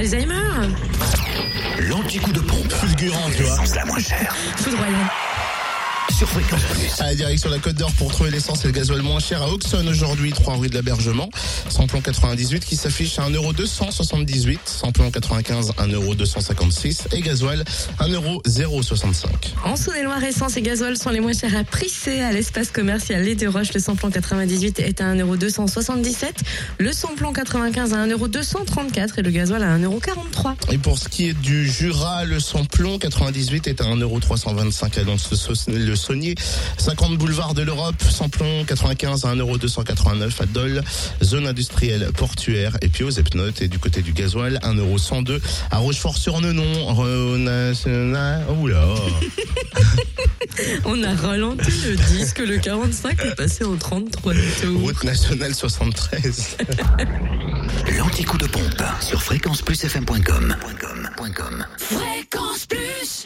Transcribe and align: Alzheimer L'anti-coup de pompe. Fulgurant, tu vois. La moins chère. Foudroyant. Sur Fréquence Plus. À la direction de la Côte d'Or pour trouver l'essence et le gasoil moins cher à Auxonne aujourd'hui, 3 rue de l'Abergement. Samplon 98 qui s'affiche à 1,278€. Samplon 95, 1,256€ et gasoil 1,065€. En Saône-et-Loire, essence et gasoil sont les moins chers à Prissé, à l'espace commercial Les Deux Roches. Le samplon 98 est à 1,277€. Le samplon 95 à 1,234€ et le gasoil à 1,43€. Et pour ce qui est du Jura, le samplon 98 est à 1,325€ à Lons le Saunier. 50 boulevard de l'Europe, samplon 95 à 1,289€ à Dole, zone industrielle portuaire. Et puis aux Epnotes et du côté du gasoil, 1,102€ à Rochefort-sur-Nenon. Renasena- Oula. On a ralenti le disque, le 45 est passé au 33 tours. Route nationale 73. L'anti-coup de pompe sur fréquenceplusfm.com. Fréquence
Alzheimer 0.00 0.32
L'anti-coup 1.78 2.32
de 2.32 2.40
pompe. 2.40 2.72
Fulgurant, 2.72 3.28
tu 3.36 3.42
vois. 3.42 3.58
La 3.74 3.84
moins 3.84 3.98
chère. 3.98 4.34
Foudroyant. 4.56 4.96
Sur 6.20 6.28
Fréquence 6.28 6.62
Plus. 6.64 7.00
À 7.00 7.06
la 7.06 7.14
direction 7.14 7.48
de 7.48 7.54
la 7.54 7.60
Côte 7.62 7.76
d'Or 7.76 7.90
pour 7.94 8.12
trouver 8.12 8.30
l'essence 8.30 8.62
et 8.64 8.66
le 8.66 8.74
gasoil 8.74 9.00
moins 9.00 9.20
cher 9.20 9.40
à 9.40 9.48
Auxonne 9.48 9.88
aujourd'hui, 9.88 10.32
3 10.32 10.56
rue 10.56 10.68
de 10.68 10.74
l'Abergement. 10.74 11.30
Samplon 11.70 12.02
98 12.02 12.62
qui 12.62 12.76
s'affiche 12.76 13.18
à 13.18 13.22
1,278€. 13.30 14.58
Samplon 14.66 15.10
95, 15.10 15.72
1,256€ 15.78 17.16
et 17.16 17.22
gasoil 17.22 17.64
1,065€. 18.00 19.24
En 19.64 19.76
Saône-et-Loire, 19.76 20.22
essence 20.22 20.58
et 20.58 20.60
gasoil 20.60 20.98
sont 20.98 21.08
les 21.08 21.20
moins 21.20 21.32
chers 21.32 21.56
à 21.56 21.64
Prissé, 21.64 22.20
à 22.20 22.32
l'espace 22.32 22.70
commercial 22.70 23.22
Les 23.22 23.34
Deux 23.34 23.48
Roches. 23.48 23.72
Le 23.72 23.80
samplon 23.80 24.10
98 24.10 24.78
est 24.80 25.00
à 25.00 25.14
1,277€. 25.14 26.32
Le 26.76 26.92
samplon 26.92 27.32
95 27.32 27.94
à 27.94 28.06
1,234€ 28.06 29.12
et 29.16 29.22
le 29.22 29.30
gasoil 29.30 29.62
à 29.62 29.78
1,43€. 29.78 30.70
Et 30.70 30.76
pour 30.76 30.98
ce 30.98 31.08
qui 31.08 31.30
est 31.30 31.40
du 31.40 31.66
Jura, 31.66 32.26
le 32.26 32.40
samplon 32.40 32.98
98 32.98 33.68
est 33.68 33.80
à 33.80 33.84
1,325€ 33.84 35.00
à 35.00 35.02
Lons 35.04 35.16
le 35.68 35.96
Saunier. 36.10 36.34
50 36.78 37.18
boulevard 37.18 37.54
de 37.54 37.62
l'Europe, 37.62 38.02
samplon 38.02 38.64
95 38.64 39.24
à 39.26 39.34
1,289€ 39.36 40.42
à 40.42 40.46
Dole, 40.46 40.82
zone 41.22 41.46
industrielle 41.46 42.10
portuaire. 42.16 42.76
Et 42.82 42.88
puis 42.88 43.04
aux 43.04 43.10
Epnotes 43.10 43.62
et 43.62 43.68
du 43.68 43.78
côté 43.78 44.02
du 44.02 44.12
gasoil, 44.12 44.58
1,102€ 44.64 45.40
à 45.70 45.78
Rochefort-sur-Nenon. 45.78 46.92
Renasena- 46.94 48.40
Oula. 48.60 48.84
On 50.84 51.00
a 51.04 51.14
ralenti 51.14 51.70
le 51.86 51.94
disque, 52.18 52.40
le 52.40 52.58
45 52.58 53.24
est 53.24 53.34
passé 53.36 53.62
au 53.62 53.76
33 53.76 54.34
tours. 54.34 54.80
Route 54.80 55.04
nationale 55.04 55.54
73. 55.54 56.56
L'anti-coup 57.98 58.38
de 58.38 58.46
pompe 58.46 58.82
sur 59.00 59.22
fréquenceplusfm.com. 59.22 60.56
Fréquence 61.16 62.19